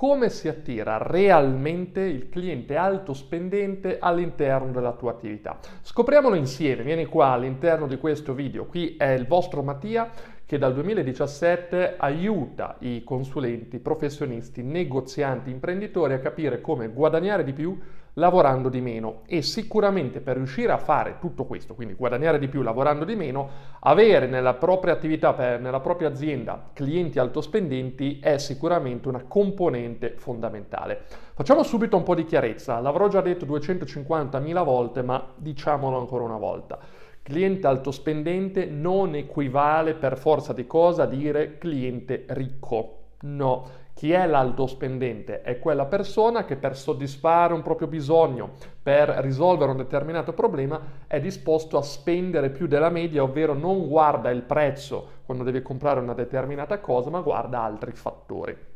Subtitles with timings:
[0.00, 5.58] come si attira realmente il cliente alto spendente all'interno della tua attività.
[5.82, 10.10] Scopriamolo insieme, vieni qua all'interno di questo video, qui è il vostro Mattia
[10.46, 17.78] che dal 2017 aiuta i consulenti, professionisti, negozianti, imprenditori a capire come guadagnare di più
[18.20, 22.62] lavorando di meno e sicuramente per riuscire a fare tutto questo, quindi guadagnare di più
[22.62, 23.48] lavorando di meno,
[23.80, 31.04] avere nella propria attività, nella propria azienda clienti altospendenti è sicuramente una componente fondamentale.
[31.34, 36.36] Facciamo subito un po' di chiarezza, l'avrò già detto 250.000 volte, ma diciamolo ancora una
[36.36, 36.78] volta.
[37.22, 42.96] Cliente altospendente non equivale per forza di cosa a dire cliente ricco.
[43.22, 43.68] No,
[44.00, 45.42] chi è l'alto spendente?
[45.42, 51.20] È quella persona che per soddisfare un proprio bisogno, per risolvere un determinato problema, è
[51.20, 56.14] disposto a spendere più della media, ovvero non guarda il prezzo quando deve comprare una
[56.14, 58.69] determinata cosa, ma guarda altri fattori.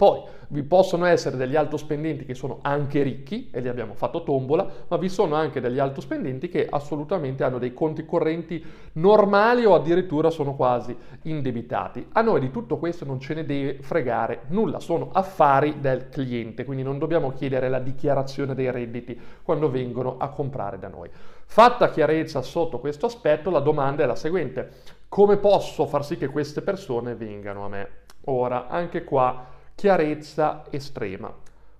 [0.00, 4.66] Poi vi possono essere degli altospendenti che sono anche ricchi, e li abbiamo fatto tombola,
[4.88, 10.30] ma vi sono anche degli altospendenti che assolutamente hanno dei conti correnti normali o addirittura
[10.30, 12.06] sono quasi indebitati.
[12.12, 16.64] A noi di tutto questo non ce ne deve fregare nulla, sono affari del cliente,
[16.64, 21.10] quindi non dobbiamo chiedere la dichiarazione dei redditi quando vengono a comprare da noi.
[21.44, 24.70] Fatta chiarezza sotto questo aspetto, la domanda è la seguente:
[25.10, 27.88] come posso far sì che queste persone vengano a me?
[28.24, 31.34] Ora, anche qua chiarezza estrema.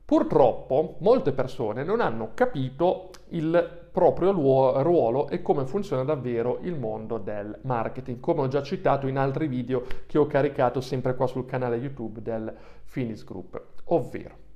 [0.06, 7.18] Purtroppo molte persone non hanno capito il proprio ruolo e come funziona davvero il mondo
[7.18, 11.44] del marketing, come ho già citato in altri video che ho caricato sempre qua sul
[11.44, 12.50] canale YouTube del
[12.84, 14.48] Finis Group, ovvero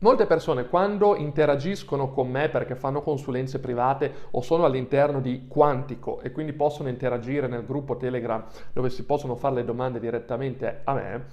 [0.00, 6.20] Molte persone quando interagiscono con me perché fanno consulenze private o sono all'interno di Quantico
[6.20, 10.94] e quindi possono interagire nel gruppo Telegram dove si possono fare le domande direttamente a
[10.94, 11.26] me,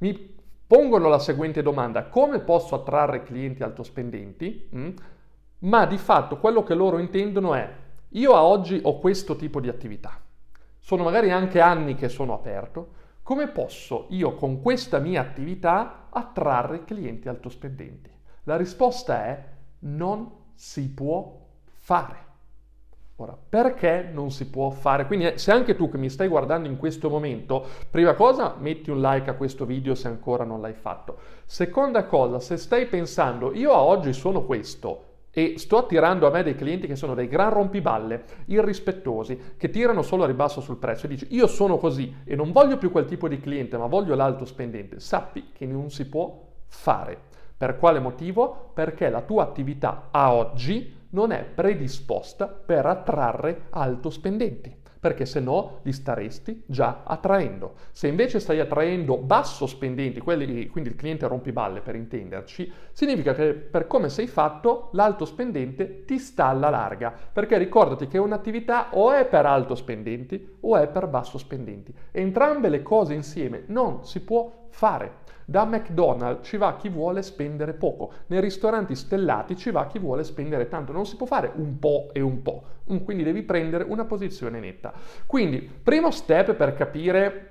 [0.00, 0.38] mi
[0.70, 4.70] pongono la seguente domanda, come posso attrarre clienti altospendenti?
[4.72, 4.90] Mm?
[5.62, 7.68] Ma di fatto quello che loro intendono è,
[8.10, 10.20] io a oggi ho questo tipo di attività,
[10.78, 12.92] sono magari anche anni che sono aperto,
[13.24, 18.10] come posso io con questa mia attività attrarre clienti altospendenti?
[18.44, 19.44] La risposta è
[19.80, 22.29] non si può fare.
[23.20, 25.04] Ora, perché non si può fare?
[25.04, 28.90] Quindi eh, se anche tu che mi stai guardando in questo momento, prima cosa metti
[28.90, 31.18] un like a questo video se ancora non l'hai fatto.
[31.44, 36.42] Seconda cosa, se stai pensando io a oggi sono questo e sto attirando a me
[36.42, 41.04] dei clienti che sono dei gran rompiballe, irrispettosi, che tirano solo a ribasso sul prezzo
[41.04, 44.14] e dici io sono così e non voglio più quel tipo di cliente ma voglio
[44.14, 47.18] l'alto spendente, sappi che non si può fare.
[47.54, 48.70] Per quale motivo?
[48.72, 55.40] Perché la tua attività a oggi non è predisposta per attrarre alto spendenti perché se
[55.40, 57.74] no li staresti già attraendo.
[57.90, 63.54] Se invece stai attraendo basso spendenti, quelli, quindi il cliente rompiballe per intenderci, significa che
[63.54, 69.10] per come sei fatto l'alto spendente ti sta alla larga, perché ricordati che un'attività o
[69.12, 71.94] è per alto spendenti o è per basso spendenti.
[72.10, 75.18] Entrambe le cose insieme non si può fare.
[75.44, 80.22] Da McDonald's ci va chi vuole spendere poco, nei ristoranti stellati ci va chi vuole
[80.22, 83.82] spendere tanto, non si può fare un po' e un po', mm, quindi devi prendere
[83.82, 84.92] una posizione netta.
[85.26, 87.50] Quindi, primo step per capire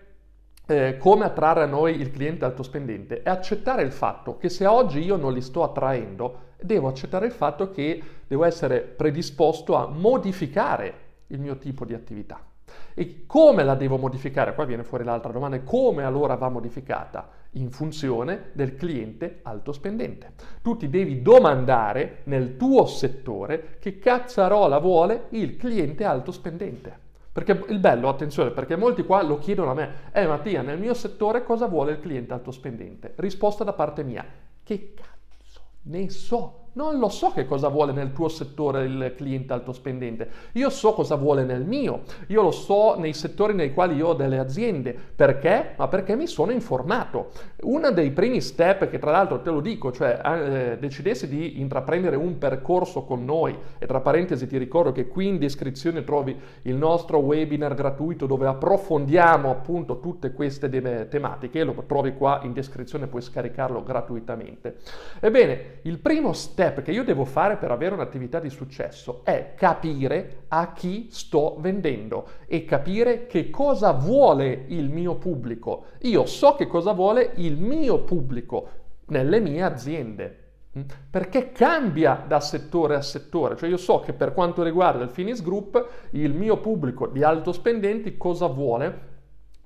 [0.65, 4.65] eh, come attrarre a noi il cliente alto spendente è accettare il fatto che se
[4.65, 9.87] oggi io non li sto attraendo, devo accettare il fatto che devo essere predisposto a
[9.87, 12.48] modificare il mio tipo di attività.
[12.93, 14.53] E come la devo modificare?
[14.53, 17.29] Qua viene fuori l'altra domanda, come allora va modificata?
[17.53, 20.33] In funzione del cliente alto spendente.
[20.61, 27.07] Tu ti devi domandare nel tuo settore che cazzarola vuole il cliente alto spendente.
[27.31, 30.93] Perché il bello, attenzione, perché molti qua lo chiedono a me, eh Mattia, nel mio
[30.93, 33.13] settore cosa vuole il cliente alto spendente?
[33.15, 34.25] Risposta da parte mia,
[34.63, 36.58] che cazzo ne so?
[36.73, 40.29] Non lo so che cosa vuole nel tuo settore il cliente alto spendente.
[40.53, 42.01] Io so cosa vuole nel mio.
[42.27, 44.95] Io lo so nei settori nei quali io ho delle aziende.
[45.15, 45.73] Perché?
[45.77, 47.31] Ma perché mi sono informato.
[47.61, 52.15] Uno dei primi step, che tra l'altro te lo dico, cioè eh, decidessi di intraprendere
[52.15, 56.75] un percorso con noi, e tra parentesi ti ricordo che qui in descrizione trovi il
[56.75, 63.07] nostro webinar gratuito dove approfondiamo appunto tutte queste de- tematiche, lo trovi qua in descrizione,
[63.07, 64.77] puoi scaricarlo gratuitamente.
[65.19, 69.53] Ebbene, il primo step step che io devo fare per avere un'attività di successo è
[69.55, 75.85] capire a chi sto vendendo e capire che cosa vuole il mio pubblico.
[76.01, 78.67] Io so che cosa vuole il mio pubblico
[79.05, 80.37] nelle mie aziende.
[80.77, 80.81] Mm?
[81.09, 85.41] Perché cambia da settore a settore, cioè io so che per quanto riguarda il Finis
[85.41, 89.07] Group, il mio pubblico di alto spendenti cosa vuole?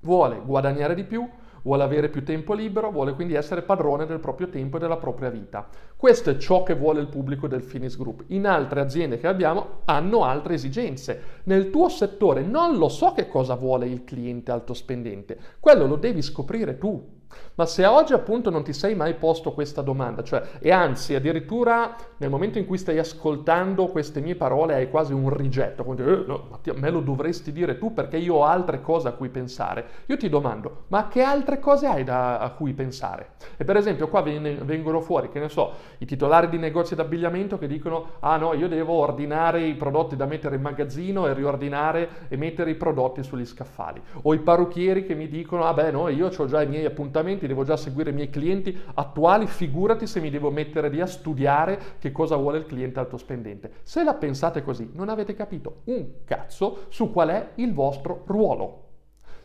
[0.02, 1.28] Vuole guadagnare di più,
[1.64, 5.30] vuole avere più tempo libero, vuole quindi essere padrone del proprio tempo e della propria
[5.30, 5.66] vita.
[6.04, 8.24] Questo è ciò che vuole il pubblico del Finis Group.
[8.26, 11.40] In altre aziende che abbiamo hanno altre esigenze.
[11.44, 15.96] Nel tuo settore non lo so che cosa vuole il cliente alto spendente, quello lo
[15.96, 17.22] devi scoprire tu.
[17.56, 21.94] Ma se oggi appunto non ti sei mai posto questa domanda, cioè, e anzi addirittura
[22.18, 26.24] nel momento in cui stai ascoltando queste mie parole hai quasi un rigetto, quindi eh,
[26.26, 29.86] no, Mattia, me lo dovresti dire tu perché io ho altre cose a cui pensare,
[30.06, 33.32] io ti domando, ma che altre cose hai da, a cui pensare?
[33.56, 37.66] E per esempio qua vengono fuori, che ne so, i titolari di negozi d'abbigliamento che
[37.66, 42.36] dicono, ah no, io devo ordinare i prodotti da mettere in magazzino e riordinare e
[42.36, 46.30] mettere i prodotti sugli scaffali, o i parrucchieri che mi dicono, ah beh no, io
[46.36, 50.30] ho già i miei appuntamenti, devo già seguire i miei clienti attuali, figurati se mi
[50.30, 53.70] devo mettere lì a studiare che cosa vuole il cliente alto spendente.
[53.82, 58.83] Se la pensate così, non avete capito un cazzo su qual è il vostro ruolo.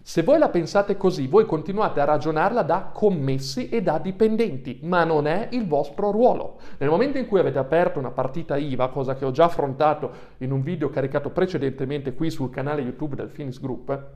[0.10, 5.04] Se voi la pensate così, voi continuate a ragionarla da commessi e da dipendenti, ma
[5.04, 6.58] non è il vostro ruolo.
[6.80, 10.52] Nel momento in cui avete aperto una partita IVA, cosa che ho già affrontato in
[10.52, 14.08] un video caricato precedentemente qui sul canale YouTube del Finis Group,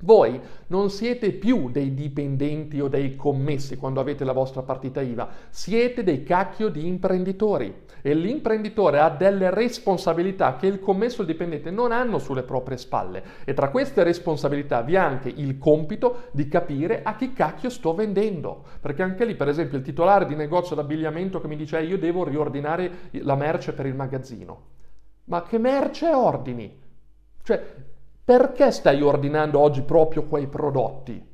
[0.00, 5.28] voi non siete più dei dipendenti o dei commessi quando avete la vostra partita IVA,
[5.50, 11.30] siete dei cacchio di imprenditori e l'imprenditore ha delle responsabilità che il commesso e il
[11.30, 16.28] dipendente non hanno sulle proprie spalle e tra queste responsabilità vi è anche il compito
[16.32, 20.34] di capire a chi cacchio sto vendendo, perché anche lì per esempio il titolare di
[20.34, 24.62] negozio d'abbigliamento che mi dice eh, io devo riordinare la merce per il magazzino,
[25.24, 26.80] ma che merce ordini?
[27.42, 27.62] Cioè,
[28.24, 31.27] perché stai ordinando oggi proprio quei prodotti?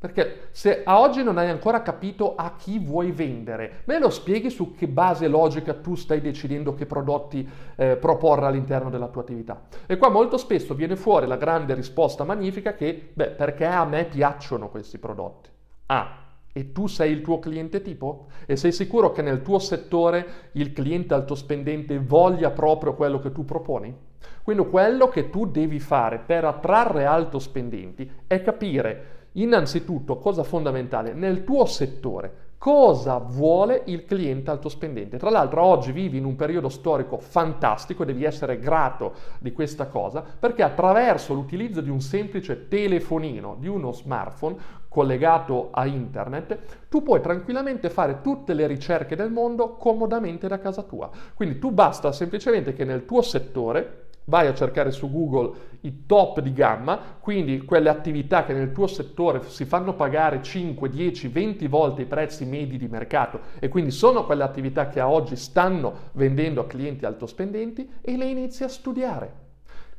[0.00, 4.48] Perché se a oggi non hai ancora capito a chi vuoi vendere, me lo spieghi
[4.48, 9.64] su che base logica tu stai decidendo che prodotti eh, proporre all'interno della tua attività.
[9.84, 14.06] E qua molto spesso viene fuori la grande risposta magnifica che, beh, perché a me
[14.06, 15.50] piacciono questi prodotti.
[15.84, 18.28] Ah, e tu sei il tuo cliente tipo?
[18.46, 23.44] E sei sicuro che nel tuo settore il cliente altospendente voglia proprio quello che tu
[23.44, 23.94] proponi?
[24.42, 31.12] Quindi quello che tu devi fare per attrarre alto spendenti è capire innanzitutto cosa fondamentale
[31.12, 35.16] nel tuo settore, cosa vuole il cliente alto spendente.
[35.16, 40.22] Tra l'altro oggi vivi in un periodo storico fantastico, devi essere grato di questa cosa,
[40.38, 44.56] perché attraverso l'utilizzo di un semplice telefonino, di uno smartphone
[44.88, 50.82] collegato a internet, tu puoi tranquillamente fare tutte le ricerche del mondo comodamente da casa
[50.82, 51.08] tua.
[51.34, 56.40] Quindi tu basta semplicemente che nel tuo settore vai a cercare su Google i top
[56.40, 61.66] di gamma, quindi quelle attività che nel tuo settore si fanno pagare 5, 10, 20
[61.68, 63.40] volte i prezzi medi di mercato.
[63.58, 68.26] E quindi sono quelle attività che a oggi stanno vendendo a clienti altospendenti e le
[68.26, 69.48] inizi a studiare.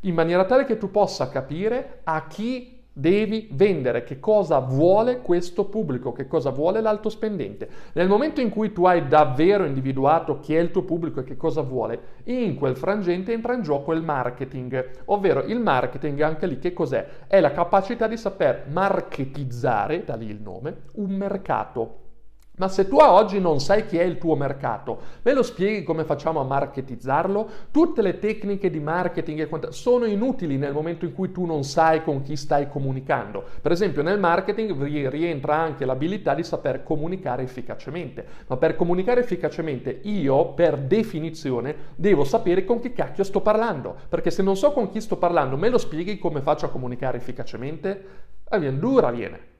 [0.01, 5.63] In maniera tale che tu possa capire a chi Devi vendere che cosa vuole questo
[5.63, 7.69] pubblico, che cosa vuole l'alto spendente.
[7.93, 11.37] Nel momento in cui tu hai davvero individuato chi è il tuo pubblico e che
[11.37, 16.59] cosa vuole, in quel frangente entra in gioco il marketing, ovvero il marketing anche lì
[16.59, 17.07] che cos'è?
[17.27, 22.00] È la capacità di saper marketizzare, da lì il nome, un mercato.
[22.61, 26.03] Ma se tu oggi non sai chi è il tuo mercato, me lo spieghi come
[26.03, 27.49] facciamo a marketizzarlo?
[27.71, 31.63] Tutte le tecniche di marketing e quant'altro sono inutili nel momento in cui tu non
[31.63, 33.43] sai con chi stai comunicando.
[33.59, 34.79] Per esempio nel marketing
[35.09, 38.23] rientra anche l'abilità di saper comunicare efficacemente.
[38.45, 43.95] Ma per comunicare efficacemente io, per definizione, devo sapere con chi cacchio sto parlando.
[44.07, 47.17] Perché se non so con chi sto parlando, me lo spieghi come faccio a comunicare
[47.17, 48.05] efficacemente?
[48.49, 49.50] Ah, viene dura, viene.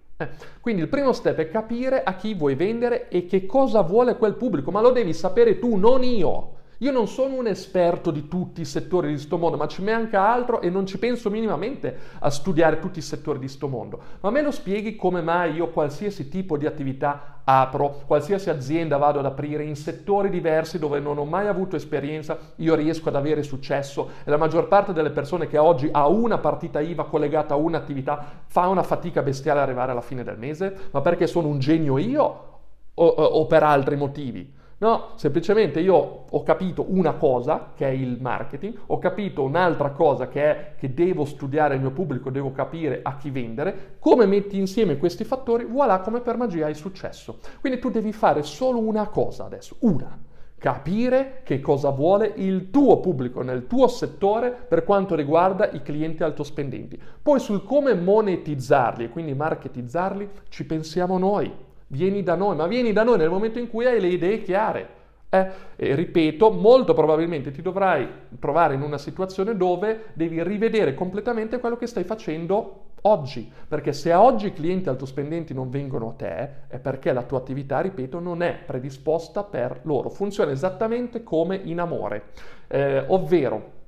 [0.59, 4.35] Quindi il primo step è capire a chi vuoi vendere e che cosa vuole quel
[4.35, 6.59] pubblico, ma lo devi sapere tu, non io.
[6.81, 10.27] Io non sono un esperto di tutti i settori di sto mondo, ma ci manca
[10.27, 13.99] altro e non ci penso minimamente a studiare tutti i settori di sto mondo.
[14.21, 19.19] Ma me lo spieghi come mai io qualsiasi tipo di attività apro, qualsiasi azienda vado
[19.19, 23.43] ad aprire in settori diversi dove non ho mai avuto esperienza, io riesco ad avere
[23.43, 27.57] successo e la maggior parte delle persone che oggi ha una partita IVA collegata a
[27.57, 31.99] un'attività fa una fatica bestiale arrivare alla fine del mese, ma perché sono un genio
[31.99, 34.59] io o, o, o per altri motivi?
[34.81, 40.27] No, semplicemente io ho capito una cosa, che è il marketing, ho capito un'altra cosa
[40.27, 44.57] che è che devo studiare il mio pubblico, devo capire a chi vendere, come metti
[44.57, 47.37] insieme questi fattori, voilà come per magia hai successo.
[47.59, 50.17] Quindi tu devi fare solo una cosa adesso, una.
[50.57, 56.23] Capire che cosa vuole il tuo pubblico nel tuo settore per quanto riguarda i clienti
[56.23, 56.99] altospendenti.
[57.21, 62.93] Poi sul come monetizzarli e quindi marketizzarli ci pensiamo noi vieni da noi, ma vieni
[62.93, 64.99] da noi nel momento in cui hai le idee chiare.
[65.29, 68.05] Eh, e ripeto, molto probabilmente ti dovrai
[68.37, 74.13] trovare in una situazione dove devi rivedere completamente quello che stai facendo oggi, perché se
[74.13, 78.41] oggi i clienti altospendenti non vengono a te, è perché la tua attività, ripeto, non
[78.41, 80.09] è predisposta per loro.
[80.09, 82.23] Funziona esattamente come in amore,
[82.67, 83.79] eh, ovvero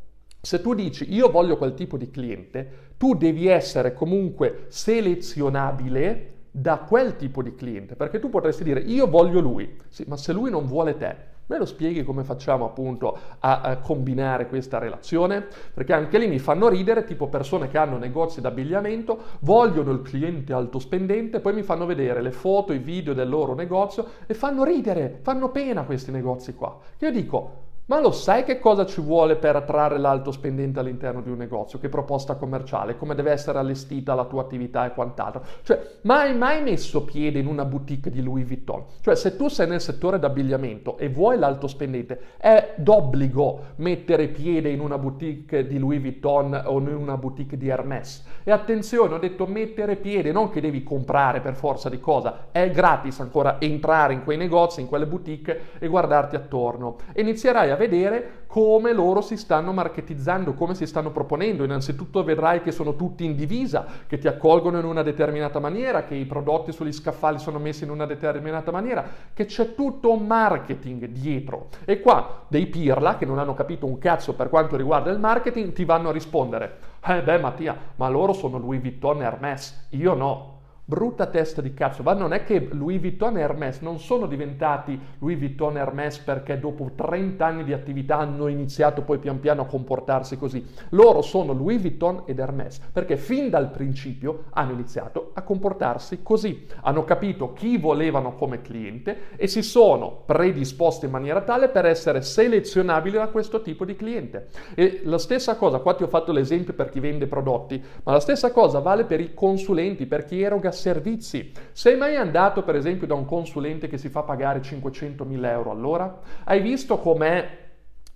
[0.46, 6.78] se tu dici io voglio quel tipo di cliente, tu devi essere comunque selezionabile da
[6.78, 10.52] quel tipo di cliente, perché tu potresti dire io voglio lui, sì, ma se lui
[10.52, 15.46] non vuole te, Me lo spieghi come facciamo appunto a, a, combinare questa relazione?
[15.74, 20.54] Perché anche lì mi fanno ridere, tipo persone che hanno negozi d'abbigliamento, vogliono il cliente
[20.54, 24.64] alto spendente, poi mi fanno vedere le foto, i video del loro negozio e fanno
[24.64, 26.80] ridere, fanno pena questi negozi qua.
[27.00, 31.30] Io dico, ma lo sai che cosa ci vuole per attrarre l'alto spendente all'interno di
[31.30, 31.80] un negozio?
[31.80, 32.98] Che proposta commerciale?
[32.98, 35.44] Come deve essere allestita la tua attività e quant'altro?
[35.64, 38.86] Cioè, mai mai messo piede in una boutique di Louis Vuitton?
[39.02, 44.70] Cioè, se tu sei nel settore d'abbigliamento e vuoi l'alto spendente, è d'obbligo mettere piede
[44.70, 48.26] in una boutique di Louis Vuitton o in una boutique di Hermès.
[48.46, 52.70] E attenzione, ho detto mettere piede, non che devi comprare per forza di cosa, è
[52.72, 56.96] gratis ancora entrare in quei negozi, in quelle boutique e guardarti attorno.
[57.12, 61.64] E inizierai a vedere come loro si stanno marketizzando, come si stanno proponendo.
[61.64, 66.14] Innanzitutto vedrai che sono tutti in divisa, che ti accolgono in una determinata maniera, che
[66.14, 69.04] i prodotti sugli scaffali sono messi in una determinata maniera,
[69.34, 71.70] che c'è tutto un marketing dietro.
[71.86, 75.74] E qua dei pirla che non hanno capito un cazzo per quanto riguarda il marketing
[75.74, 76.78] ti vanno a rispondere.
[77.04, 80.53] Eh beh Mattia, ma loro sono Louis Vuitton e Hermès, io no.
[80.86, 85.00] Brutta testa di cazzo, ma non è che Louis Vuitton e Hermès non sono diventati
[85.20, 89.62] Louis Vuitton e Hermès perché dopo 30 anni di attività hanno iniziato poi pian piano
[89.62, 90.62] a comportarsi così.
[90.90, 96.66] Loro sono Louis Vuitton ed Hermès perché fin dal principio hanno iniziato a comportarsi così.
[96.82, 102.22] Hanno capito chi volevano come cliente e si sono predisposti in maniera tale per essere
[102.22, 104.48] selezionabili da questo tipo di cliente.
[104.76, 108.20] E la stessa cosa, qua ti ho fatto l'esempio per chi vende prodotti, ma la
[108.20, 111.52] stessa cosa vale per i consulenti, per chi eroga servizi.
[111.72, 116.20] Sei mai andato per esempio da un consulente che si fa pagare 500.000 euro all'ora?
[116.44, 117.63] Hai visto com'è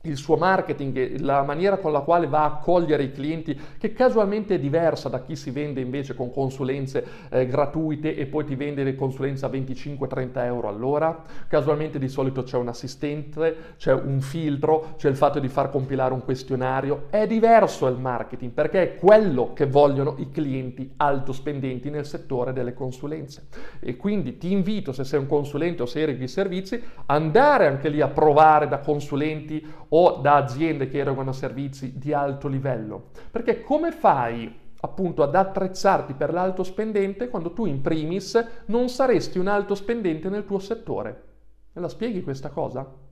[0.03, 4.55] il suo marketing, la maniera con la quale va a cogliere i clienti, che casualmente
[4.55, 8.83] è diversa da chi si vende invece con consulenze eh, gratuite e poi ti vende
[8.83, 11.23] le consulenze a 25-30 euro all'ora.
[11.47, 16.13] Casualmente di solito c'è un assistente, c'è un filtro, c'è il fatto di far compilare
[16.13, 17.05] un questionario.
[17.09, 22.53] È diverso il marketing perché è quello che vogliono i clienti alto spendenti nel settore
[22.53, 23.47] delle consulenze.
[23.79, 27.99] E quindi ti invito, se sei un consulente o se eroghi servizi, andare anche lì
[27.99, 33.09] a provare da consulenti o da aziende che erogano servizi di alto livello.
[33.31, 39.39] Perché come fai appunto ad attrezzarti per l'alto spendente quando tu in primis non saresti
[39.39, 41.23] un alto spendente nel tuo settore?
[41.73, 43.06] Me la spieghi questa cosa?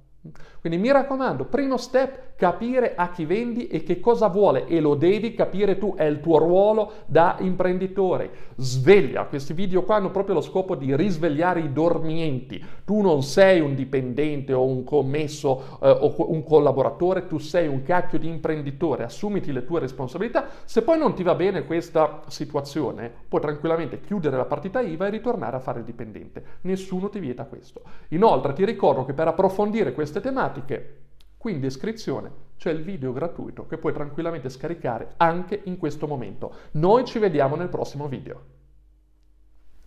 [0.59, 4.95] Quindi mi raccomando, primo step, capire a chi vendi e che cosa vuole e lo
[4.95, 8.53] devi capire tu, è il tuo ruolo da imprenditore.
[8.55, 12.63] Sveglia, questi video qua hanno proprio lo scopo di risvegliare i dormienti.
[12.83, 17.83] Tu non sei un dipendente o un commesso eh, o un collaboratore, tu sei un
[17.83, 20.47] cacchio di imprenditore, assumiti le tue responsabilità.
[20.65, 25.09] Se poi non ti va bene questa situazione, puoi tranquillamente chiudere la partita IVA e
[25.11, 26.43] ritornare a fare il dipendente.
[26.61, 27.81] Nessuno ti vieta questo.
[28.09, 30.99] Inoltre ti ricordo che per approfondire questa queste tematiche,
[31.35, 36.53] qui in descrizione c'è il video gratuito che puoi tranquillamente scaricare anche in questo momento.
[36.71, 38.54] Noi ci vediamo nel prossimo video.